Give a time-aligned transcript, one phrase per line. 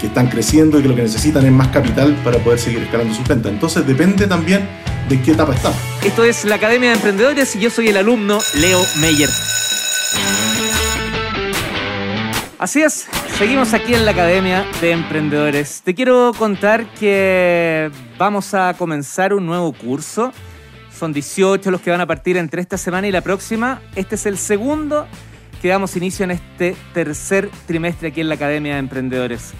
[0.00, 3.14] que están creciendo y que lo que necesitan es más capital para poder seguir escalando
[3.14, 3.52] sus ventas.
[3.52, 4.68] Entonces depende también
[5.08, 5.72] de qué etapa están.
[6.04, 9.28] Esto es la Academia de Emprendedores y yo soy el alumno Leo Meyer.
[12.58, 13.06] Así es,
[13.38, 15.80] seguimos aquí en la Academia de Emprendedores.
[15.84, 17.88] Te quiero contar que
[18.18, 20.32] vamos a comenzar un nuevo curso.
[20.92, 23.80] Son 18 los que van a partir entre esta semana y la próxima.
[23.94, 25.06] Este es el segundo
[25.62, 29.54] que damos inicio en este tercer trimestre aquí en la Academia de Emprendedores.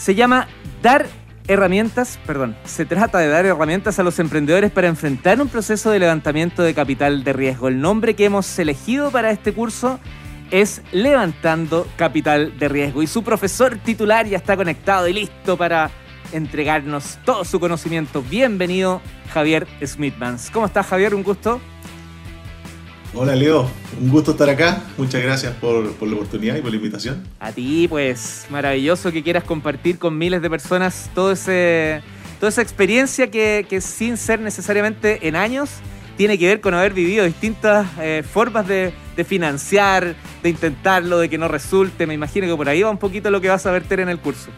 [0.00, 0.48] Se llama
[0.80, 1.06] Dar
[1.46, 5.98] herramientas, perdón, se trata de dar herramientas a los emprendedores para enfrentar un proceso de
[5.98, 7.68] levantamiento de capital de riesgo.
[7.68, 10.00] El nombre que hemos elegido para este curso
[10.50, 15.90] es Levantando Capital de Riesgo y su profesor titular ya está conectado y listo para
[16.32, 18.22] entregarnos todo su conocimiento.
[18.22, 19.02] Bienvenido,
[19.34, 20.50] Javier Smithmans.
[20.50, 21.14] ¿Cómo estás, Javier?
[21.14, 21.60] Un gusto.
[23.12, 23.68] Hola Leo,
[24.00, 24.84] un gusto estar acá.
[24.96, 27.24] Muchas gracias por, la oportunidad y por la invitación.
[27.40, 32.02] A ti, pues maravilloso que quieras compartir con miles de personas todo ese,
[32.38, 35.70] toda esa experiencia que, sin ser necesariamente en años,
[36.16, 38.92] tiene que ver con haber vivido distintas eh, formas de,
[39.26, 42.06] financiar, de intentarlo, de que no resulte.
[42.06, 44.20] Me imagino que por ahí va un poquito lo que vas a verter en el
[44.20, 44.50] curso.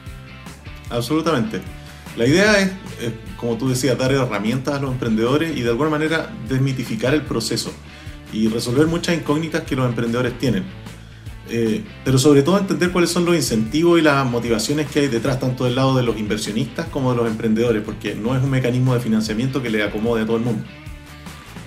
[0.91, 1.63] Absolutamente.
[2.19, 2.71] La idea es,
[3.39, 7.73] como tú decías, dar herramientas a los emprendedores y de alguna manera desmitificar el proceso
[8.33, 10.65] y resolver muchas incógnitas que los emprendedores tienen.
[11.49, 15.39] Eh, pero sobre todo entender cuáles son los incentivos y las motivaciones que hay detrás,
[15.39, 18.95] tanto del lado de los inversionistas como de los emprendedores, porque no es un mecanismo
[18.95, 20.65] de financiamiento que le acomode a todo el mundo.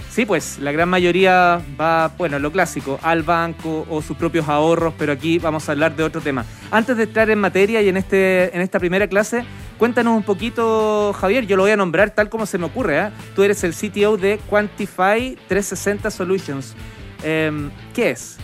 [0.10, 4.94] Sí, pues la gran mayoría va, bueno, lo clásico, al banco o sus propios ahorros,
[4.98, 6.46] pero aquí vamos a hablar de otro tema.
[6.72, 9.44] Antes de entrar en materia y en, este, en esta primera clase,
[9.78, 13.00] cuéntanos un poquito, Javier, yo lo voy a nombrar tal como se me ocurre.
[13.00, 13.10] ¿eh?
[13.36, 16.76] Tú eres el CTO de Quantify 360 Solutions.
[17.24, 18.38] Em, ¿Qué es?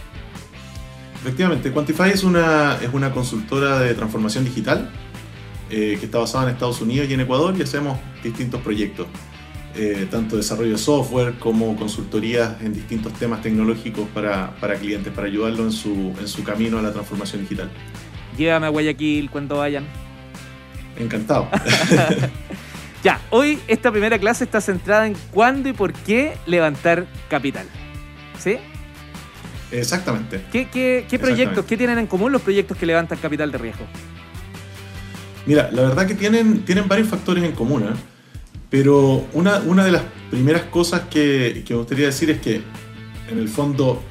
[1.22, 4.90] Efectivamente, Quantify es una, es una consultora de transformación digital
[5.70, 9.08] eh, que está basada en Estados Unidos y en Ecuador y hacemos distintos proyectos.
[9.74, 15.28] Eh, tanto desarrollo de software como consultorías en distintos temas tecnológicos para, para clientes, para
[15.28, 17.70] ayudarlos en su, en su camino a la transformación digital.
[18.38, 19.86] Llévame a Guayaquil cuando vayan.
[20.98, 21.50] Encantado.
[23.04, 27.66] ya, hoy esta primera clase está centrada en cuándo y por qué levantar capital.
[28.40, 28.58] ¿Sí?
[29.72, 30.44] Exactamente.
[30.52, 33.86] ¿Qué, qué, qué proyectos, qué tienen en común los proyectos que levantan capital de riesgo?
[35.46, 37.84] Mira, la verdad que tienen, tienen varios factores en común.
[37.84, 37.98] ¿eh?
[38.70, 42.62] Pero una, una de las primeras cosas que, que, me gustaría decir es que,
[43.30, 44.04] en el fondo,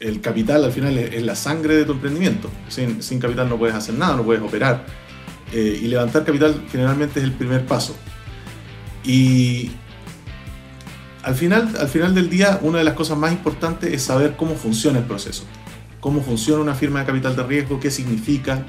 [0.00, 2.50] el capital al final es, la sangre de tu emprendimiento.
[2.68, 4.84] Sin, sin, capital no puedes hacer nada, no puedes operar.
[5.56, 7.96] Eh, y levantar capital generalmente es el primer paso.
[9.04, 9.70] Y
[11.22, 14.56] al final, al final del día, una de las cosas más importantes es saber cómo
[14.56, 15.44] funciona el proceso.
[16.00, 18.66] Cómo funciona una firma de capital de riesgo, qué significa.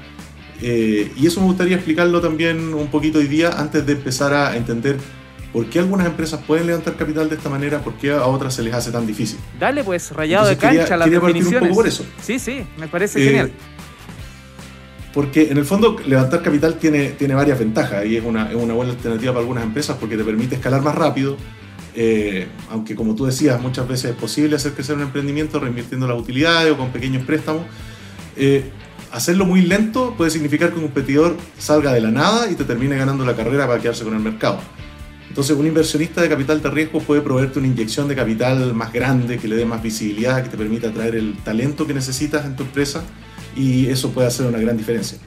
[0.62, 4.56] Eh, y eso me gustaría explicarlo también un poquito hoy día antes de empezar a
[4.56, 4.96] entender
[5.56, 7.78] ¿Por qué algunas empresas pueden levantar capital de esta manera?
[7.78, 9.38] ¿Por qué a otras se les hace tan difícil?
[9.58, 11.62] Dale pues, rayado de cancha las definiciones.
[11.62, 12.04] Un poco por eso.
[12.20, 13.52] Sí, sí, me parece eh, genial.
[15.16, 18.74] Porque en el fondo levantar capital tiene, tiene varias ventajas y es una, es una
[18.74, 21.38] buena alternativa para algunas empresas porque te permite escalar más rápido,
[21.94, 26.20] eh, aunque como tú decías, muchas veces es posible hacer crecer un emprendimiento reinvirtiendo las
[26.20, 27.62] utilidades o con pequeños préstamos.
[28.36, 28.70] Eh,
[29.10, 32.98] hacerlo muy lento puede significar que un competidor salga de la nada y te termine
[32.98, 34.60] ganando la carrera para quedarse con el mercado.
[35.30, 39.38] Entonces, un inversionista de capital de riesgo puede proveerte una inyección de capital más grande,
[39.38, 42.64] que le dé más visibilidad, que te permita atraer el talento que necesitas en tu
[42.64, 43.02] empresa
[43.56, 45.18] y eso puede hacer una gran diferencia.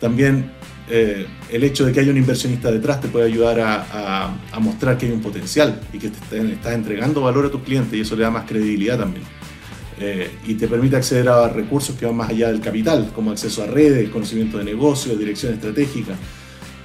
[0.00, 0.50] También
[0.88, 5.06] eh, el hecho de que haya un inversionista detrás te puede ayudar a, mostrar que
[5.06, 8.30] hay un potencial y que estás entregando valor a tus clientes y eso le da
[8.30, 9.24] más credibilidad también.
[9.98, 13.62] Eh, y te permite acceder a recursos que van más allá del capital, como acceso
[13.62, 16.14] a redes, conocimiento de negocio, dirección estratégica,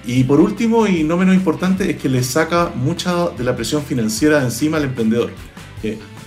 [0.07, 3.81] y por último, y no menos importante, es que le saca mucha de la presión
[3.83, 5.31] financiera de encima al emprendedor,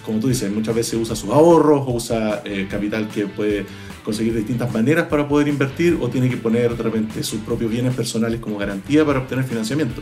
[0.08, 3.66] como tú dices, muchas veces usa sus ahorros o usa eh, capital que puede
[4.02, 7.70] conseguir de distintas maneras para poder invertir o tiene que poner de repente sus propios
[7.70, 10.00] bienes personales como garantía para obtener financiamiento.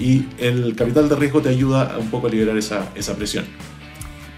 [0.00, 3.44] Y el capital de riesgo te ayuda un poco a liberar esa, esa presión.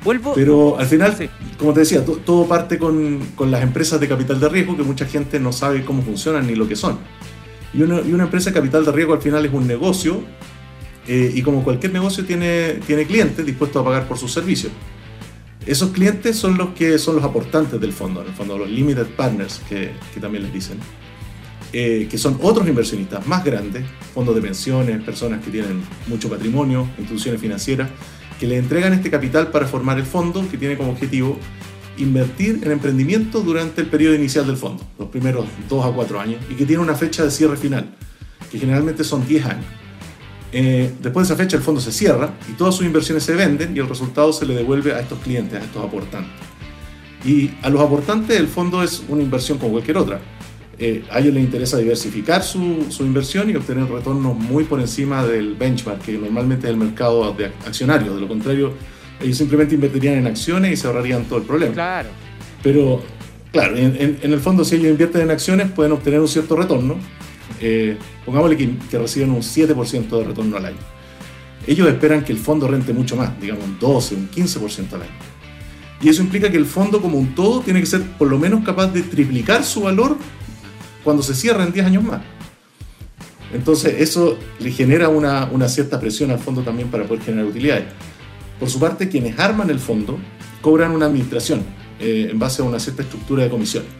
[0.04, 0.34] Vuelvo.
[0.34, 1.16] Pero al final,
[1.58, 5.06] como te decía, todo parte con, con, las empresas de capital de riesgo que mucha
[5.06, 6.98] gente no sabe cómo funcionan ni lo que son.
[7.72, 10.22] Y una, y una empresa de capital de riesgo al final es un negocio
[11.06, 14.72] eh, y como cualquier negocio tiene, tiene clientes dispuestos a pagar por sus servicios.
[15.66, 19.06] Esos clientes son los que son los aportantes del fondo, en el fondo los limited
[19.08, 20.78] partners que, que también les dicen,
[21.72, 26.88] eh, que son otros inversionistas más grandes, fondos de pensiones, personas que tienen mucho patrimonio,
[26.98, 27.88] instituciones financieras,
[28.40, 31.38] que le entregan este capital para formar el fondo que tiene como objetivo
[31.98, 36.42] invertir en emprendimiento durante el periodo inicial del fondo, los primeros dos a cuatro años,
[36.50, 37.94] y que tiene una fecha de cierre final,
[38.50, 39.79] que generalmente son 10 años.
[40.52, 43.76] Eh, después de esa fecha el fondo se cierra y todas sus inversiones se venden
[43.76, 46.32] y el resultado se le devuelve a estos clientes, a estos aportantes.
[47.24, 50.20] Y a los aportantes el fondo es una inversión como cualquier otra.
[50.78, 55.26] Eh, a ellos les interesa diversificar su, su, inversión y obtener retornos muy por encima
[55.26, 58.14] del benchmark, que normalmente es el mercado de accionarios.
[58.14, 58.72] De lo contrario,
[59.20, 61.74] ellos simplemente invertirían en acciones y se ahorrarían todo el problema.
[61.74, 62.08] Claro.
[62.62, 63.02] Pero,
[63.52, 66.96] claro, en, en el fondo si ellos invierten en acciones pueden obtener un cierto retorno,
[67.60, 70.78] eh, pongámosle que, que, reciben un 7% de retorno al año.
[71.66, 75.10] Ellos esperan que el fondo rente mucho más, digamos un 12, un 15% al año.
[76.00, 78.64] Y eso implica que el fondo como un todo tiene que ser por lo menos
[78.64, 80.16] capaz de triplicar su valor
[81.04, 82.22] cuando se cierra en 10 años más.
[83.52, 87.84] Entonces eso le genera una, una cierta presión al fondo también para poder generar utilidades.
[88.58, 90.18] Por su parte, quienes arman el fondo
[90.62, 91.62] cobran una administración
[91.98, 93.90] eh, en base a una cierta estructura de comisiones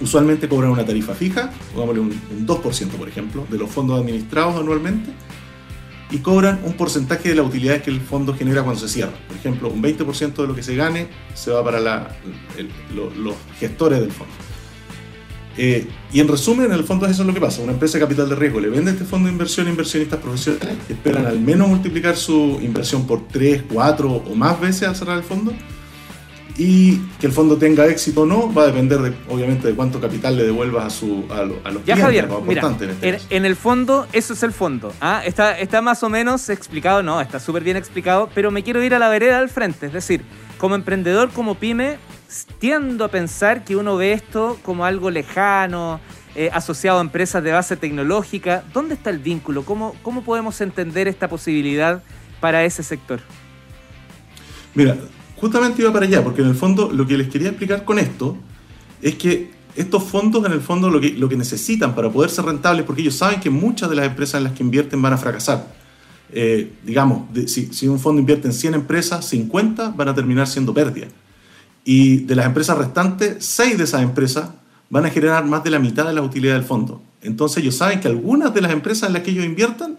[0.00, 4.56] usualmente cobran una tarifa fija, pongámosle un, un 2% por ejemplo, de los fondos administrados
[4.56, 5.10] anualmente,
[6.10, 9.12] y cobran un porcentaje de la utilidad que el fondo genera cuando se cierra.
[9.28, 12.16] Por ejemplo, un 20% de lo que se gane se va para la,
[12.56, 14.32] el, lo, los gestores del fondo.
[15.56, 17.60] Eh, y en resumen, en el fondo eso es lo que pasa.
[17.62, 20.76] Una empresa de capital de riesgo le vende este fondo de inversión a inversionistas profesionales
[20.88, 25.24] esperan al menos multiplicar su inversión por 3, 4 o más veces al cerrar el
[25.24, 25.52] fondo
[26.62, 29.98] y que el fondo tenga éxito o no va a depender de, obviamente de cuánto
[29.98, 33.08] capital le devuelvas a, su, a, lo, a los ya, clientes, Javier, mira, en, este
[33.08, 35.22] en, en, el fondo eso es el fondo ¿ah?
[35.24, 38.94] está, está más o menos explicado no está súper bien explicado pero me quiero ir
[38.94, 40.20] a la vereda al frente es decir
[40.58, 41.96] como emprendedor como pyme
[42.58, 45.98] tiendo a pensar que uno ve esto como algo lejano
[46.34, 49.64] eh, asociado a empresas de base tecnológica ¿dónde está el vínculo?
[49.64, 52.02] ¿Cómo, cómo podemos entender esta posibilidad
[52.38, 53.20] para ese sector?
[54.74, 54.96] Mira,
[55.40, 58.36] justamente iba para allá, porque en el fondo lo que les quería explicar con esto
[59.00, 62.44] es que estos fondos en el fondo lo que, lo que necesitan para poder ser
[62.44, 65.16] rentables, porque ellos saben que muchas de las empresas en las que invierten van a
[65.16, 65.74] fracasar.
[66.32, 70.46] Eh, digamos, de, si, si, un fondo invierte en 100 empresas, 50 van a terminar
[70.46, 71.10] siendo pérdidas.
[71.84, 74.50] Y de las empresas restantes, 6 de esas empresas
[74.90, 77.00] van a generar más de la mitad de la utilidad del fondo.
[77.22, 79.98] Entonces ellos saben que algunas de las empresas en las que ellos inviertan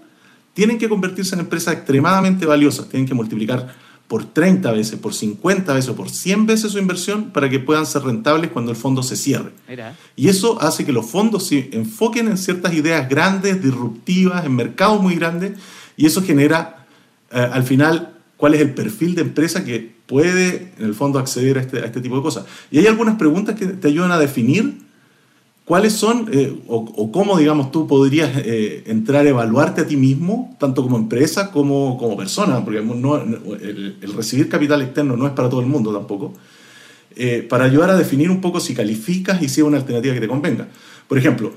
[0.54, 3.74] tienen que convertirse en empresas extremadamente valiosas, tienen que multiplicar
[4.12, 7.86] por 30 veces, por 50 veces o por 100 veces su inversión para que puedan
[7.86, 9.52] ser rentables cuando el fondo se cierre.
[9.70, 9.96] Mira.
[10.18, 15.02] Y eso hace que los fondos se enfoquen en ciertas ideas grandes, disruptivas, en mercados
[15.02, 15.54] muy grandes,
[15.96, 16.86] y eso genera
[17.32, 21.58] eh, al final cuál es el perfil de empresa que puede en el fondo acceder
[21.58, 22.44] a este, a este tipo de cosas.
[22.70, 24.80] Y hay algunas preguntas que te ayudan a definir
[25.72, 30.54] ¿Cuáles son eh, o, cómo, digamos, tú podrías eh, entrar a evaluarte a ti mismo,
[30.60, 32.62] tanto como empresa como como persona?
[32.62, 36.34] Porque el, recibir capital externo no es para todo el mundo tampoco.
[37.16, 40.20] Eh, para ayudar a definir un poco si calificas y si es una alternativa que
[40.20, 40.68] te convenga.
[41.08, 41.54] Por ejemplo,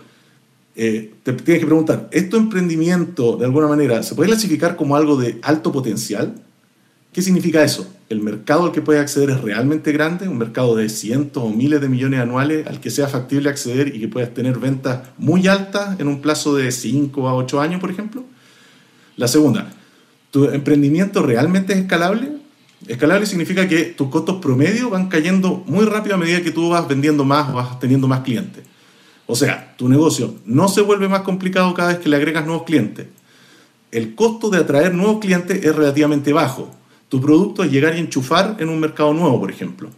[0.76, 5.40] te tienes que preguntar, ¿esto emprendimiento de alguna manera se puede clasificar como algo de
[5.42, 6.36] alto potencial?
[7.14, 7.86] ¿Qué significa eso?
[8.08, 10.28] ¿El mercado al que puedes acceder es realmente grande?
[10.28, 14.00] ¿Un mercado de cientos o miles de millones anuales al que sea factible acceder y
[14.00, 17.92] que puedas tener ventas muy altas en un plazo de 5 a 8 años, por
[17.92, 18.24] ejemplo?
[19.16, 19.72] La segunda,
[20.32, 22.32] ¿tu emprendimiento realmente es escalable?
[22.88, 26.88] Escalable significa que tus costos promedio van cayendo muy rápido a medida que tú vas
[26.88, 28.64] vendiendo más o vas teniendo más clientes.
[29.26, 32.64] O sea, tu negocio no se vuelve más complicado cada vez que le agregas nuevos
[32.64, 33.06] clientes.
[33.92, 36.72] El costo de atraer nuevos clientes es relativamente bajo
[37.14, 39.88] tu producto es llegar y enchufar en un mercado nuevo, por ejemplo.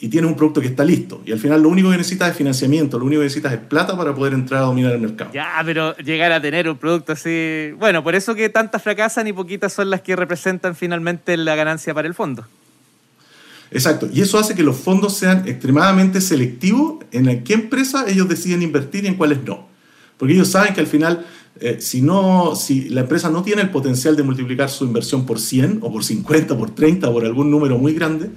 [0.00, 1.22] Y tienes un producto que está listo.
[1.24, 3.96] Y al final lo único que necesitas es financiamiento, lo único que necesitas es plata
[3.96, 5.30] para poder entrar a dominar el mercado.
[5.32, 7.70] Ya, pero llegar a tener un producto así...
[7.78, 11.94] Bueno, por eso que tantas fracasan y poquitas son las que representan finalmente la ganancia
[11.94, 12.44] para el fondo.
[13.70, 14.08] Exacto.
[14.12, 19.04] Y eso hace que los fondos sean extremadamente selectivos en qué empresa ellos deciden invertir
[19.04, 19.68] y en cuáles no.
[20.16, 21.24] Porque ellos saben que al final
[21.60, 25.38] eh, si, no, si la empresa no tiene el potencial de multiplicar su inversión por
[25.38, 28.30] 100 o por 50, por 30, por algún número muy grande,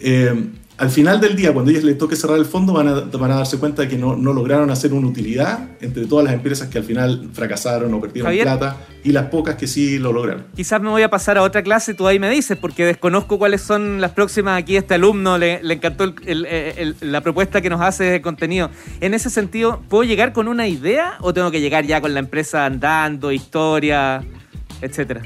[0.00, 3.30] eh, al final del día, cuando ellos les toque cerrar el fondo, van a, van
[3.30, 6.68] a darse cuenta de que no, no, lograron hacer una utilidad entre todas las empresas
[6.68, 10.46] que al final fracasaron o perdieron Javier, plata y las pocas que sí lo lograron.
[10.56, 13.60] Quizás me voy a pasar a otra clase, tú ahí me dices, porque desconozco cuáles
[13.62, 14.58] son las próximas.
[14.58, 18.20] Aquí este alumno le, le encantó el, el, el, la propuesta que nos hace de
[18.20, 18.70] contenido.
[19.00, 22.20] En ese sentido, ¿puedo llegar con una idea o tengo que llegar ya con la
[22.20, 24.24] empresa andando, historia,
[24.80, 25.22] etcétera?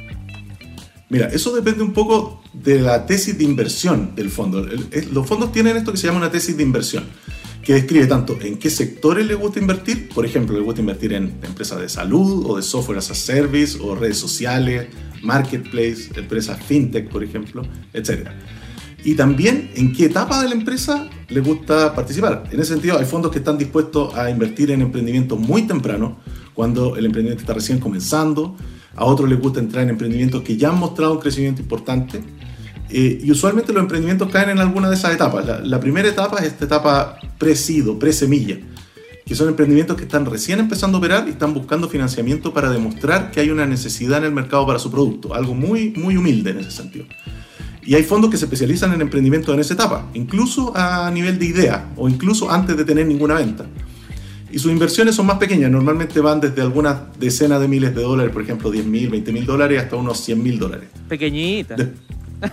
[1.10, 4.66] Mira, eso depende un poco de la tesis de inversión del fondo.
[5.10, 7.04] Los fondos tienen esto que se llama una tesis de inversión,
[7.62, 11.38] que describe tanto en qué sectores les gusta invertir, por ejemplo, les gusta invertir en
[11.42, 14.88] empresas de salud o de software as a service o redes sociales,
[15.22, 17.62] marketplace, empresas fintech, por ejemplo,
[17.94, 18.28] etc.
[19.04, 22.44] y también en qué etapa de la empresa le gusta participar.
[22.52, 26.18] En ese sentido, hay fondos que están dispuestos a invertir en emprendimientos muy temprano,
[26.52, 28.56] cuando el emprendimiento está recién comenzando.
[28.98, 32.20] A otros les gusta entrar en emprendimientos que ya han mostrado un crecimiento importante.
[32.90, 35.44] Eh, y usualmente los emprendimientos caen en alguna de esas etapas.
[35.62, 38.58] La, primera etapa es esta etapa pre-sido, pre-semilla,
[39.24, 43.30] que son emprendimientos que están recién empezando a operar y están buscando financiamiento para demostrar
[43.30, 45.32] que hay una necesidad en el mercado para su producto.
[45.32, 47.04] Algo muy, muy humilde en ese sentido.
[47.84, 51.46] Y hay fondos que se especializan en emprendimiento en esa etapa, incluso a nivel de
[51.46, 53.64] idea o incluso antes de tener ninguna venta.
[54.50, 58.32] Y sus inversiones son más pequeñas, normalmente van desde algunas decenas de miles de dólares,
[58.32, 60.88] por ejemplo 10 mil, 20 mil dólares, hasta unos 100 mil dólares.
[61.08, 61.76] Pequeñita.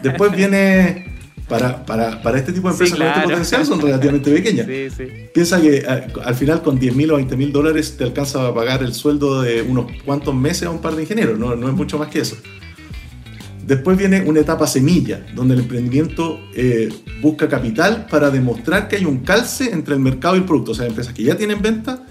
[0.04, 1.16] después viene,
[1.48, 4.66] para, para, para, este tipo de empresas con este potencial son relativamente pequeñas.
[4.66, 5.04] Sí, sí.
[5.34, 8.84] Piensa que al final con 10 mil o 20 mil dólares te alcanza a pagar
[8.84, 11.98] el sueldo de unos cuantos meses a un par de ingenieros, no, no es mucho
[11.98, 12.36] más que eso.
[13.66, 16.88] Después viene una etapa semilla, donde el emprendimiento eh,
[17.20, 20.74] busca capital para demostrar que hay un calce entre el mercado y el producto.
[20.74, 22.06] O sea, empresas que ya tienen venta,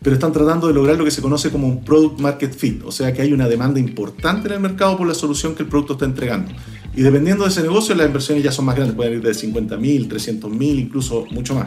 [0.00, 2.82] pero están tratando de lograr lo que se conoce como un product market fit.
[2.84, 5.68] O sea, que hay una demanda importante en el mercado por la solución que el
[5.68, 6.52] producto está entregando.
[6.94, 9.76] Y dependiendo de ese negocio, las inversiones ya son más grandes, pueden ir de 50
[9.76, 11.66] mil, 300 mil, incluso mucho más.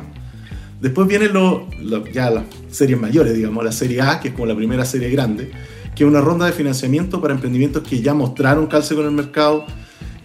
[0.80, 1.68] Después vienen lo,
[2.14, 5.52] ya las series mayores, digamos, la serie A, que es como la primera serie grande
[5.98, 9.66] que es una ronda de financiamiento para emprendimientos que ya mostraron calce con el mercado,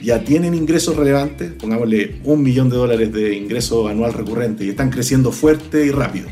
[0.03, 4.91] ya tienen ingresos relevantes, pongámosle un millón de dólares de ingreso anual recurrente y están
[4.91, 6.29] creciendo fuerte y rápido.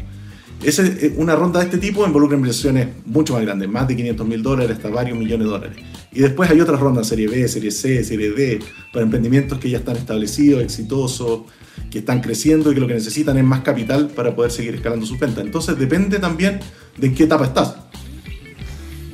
[0.62, 4.26] Es eh, una ronda de este tipo involucra inversiones mucho más grandes, más de 500
[4.26, 5.76] mil dólares hasta varios millones de dólares.
[6.12, 8.58] Y después hay otras rondas, serie B, serie C, serie D,
[8.92, 11.44] para emprendimientos que ya están establecidos, exitosos,
[11.90, 15.06] que están creciendo y que lo que necesitan es más capital para poder seguir escalando
[15.06, 15.42] sus ventas.
[15.42, 16.60] Entonces depende también
[16.98, 17.79] de qué etapa estás.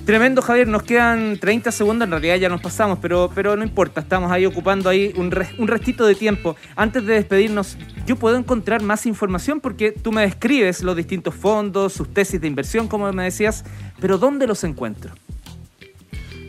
[0.07, 0.69] Tremendo, Javier.
[0.69, 2.07] Nos quedan 30 segundos.
[2.07, 4.01] En realidad ya nos pasamos, pero, pero no importa.
[4.01, 6.55] Estamos ahí ocupando ahí un, un restito de tiempo.
[6.77, 11.93] Antes de despedirnos, yo puedo encontrar más información porque tú me describes los distintos fondos,
[11.93, 13.65] sus tesis de inversión, como me decías,
[14.01, 15.13] pero ¿dónde los encuentro?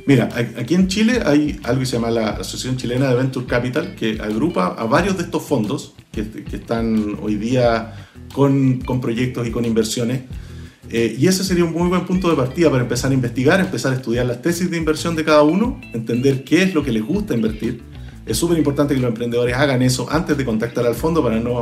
[0.05, 3.95] Mira, aquí en Chile hay algo que se llama la Asociación Chilena de Venture Capital,
[3.95, 9.47] que agrupa a varios de estos fondos que, que están hoy día con, con proyectos
[9.47, 10.21] y con inversiones
[10.89, 13.91] eh, y ese sería un muy buen punto de partida para empezar a investigar, empezar
[13.91, 17.03] a estudiar las tesis de inversión de cada uno, entender qué es lo que les
[17.03, 17.81] gusta invertir.
[18.25, 21.61] Es súper importante que los emprendedores hagan eso antes de contactar al fondo para no,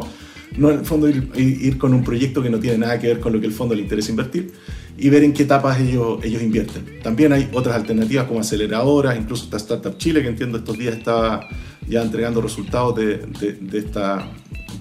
[0.57, 3.33] no en fondo ir, ir, con un proyecto que no tiene nada que ver con
[3.33, 4.53] lo que el fondo le interesa invertir
[4.97, 6.99] y ver en qué etapas ellos, ellos invierten.
[7.03, 11.41] También hay otras alternativas como aceleradoras, incluso esta Startup Chile que entiendo estos días está
[11.87, 14.31] ya entregando resultados de, de, de esta,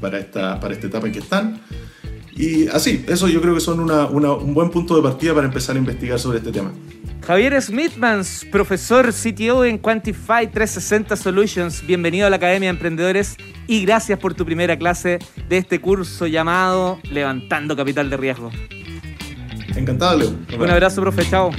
[0.00, 1.60] para, esta, para esta etapa en que están.
[2.36, 5.78] Y así, eso yo creo que son un buen punto de partida para empezar a
[5.78, 6.72] investigar sobre este tema.
[7.26, 13.36] Javier Smithmans, profesor CTO en Quantify 360 Solutions, bienvenido a la Academia de Emprendedores
[13.66, 18.50] y gracias por tu primera clase de este curso llamado Levantando Capital de Riesgo.
[19.74, 20.34] Encantado, Leo.
[20.58, 21.24] Un abrazo, profe.
[21.28, 21.50] Chao.